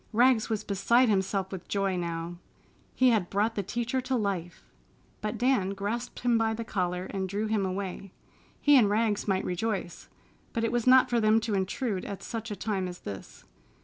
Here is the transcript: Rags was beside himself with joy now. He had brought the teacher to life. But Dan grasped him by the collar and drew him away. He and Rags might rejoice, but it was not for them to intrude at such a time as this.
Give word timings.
Rags 0.13 0.49
was 0.49 0.63
beside 0.63 1.09
himself 1.09 1.51
with 1.51 1.67
joy 1.67 1.95
now. 1.95 2.37
He 2.95 3.09
had 3.11 3.29
brought 3.29 3.53
the 3.53 3.61
teacher 3.61 4.01
to 4.01 4.15
life. 4.15 4.63
But 5.21 5.37
Dan 5.37 5.75
grasped 5.75 6.21
him 6.21 6.39
by 6.39 6.55
the 6.55 6.63
collar 6.63 7.05
and 7.11 7.29
drew 7.29 7.45
him 7.45 7.67
away. 7.67 8.11
He 8.59 8.75
and 8.79 8.89
Rags 8.89 9.27
might 9.27 9.45
rejoice, 9.45 10.09
but 10.53 10.63
it 10.63 10.71
was 10.71 10.87
not 10.87 11.11
for 11.11 11.19
them 11.19 11.39
to 11.41 11.53
intrude 11.53 12.03
at 12.05 12.23
such 12.23 12.49
a 12.49 12.55
time 12.55 12.87
as 12.87 13.01
this. 13.01 13.43